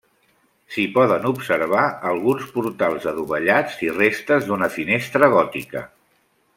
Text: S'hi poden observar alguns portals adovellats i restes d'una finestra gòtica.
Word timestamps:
S'hi 0.75 0.85
poden 0.95 1.27
observar 1.31 1.83
alguns 2.13 2.49
portals 2.57 3.05
adovellats 3.13 3.79
i 3.89 3.93
restes 4.01 4.49
d'una 4.51 4.75
finestra 4.81 5.35
gòtica. 5.39 5.89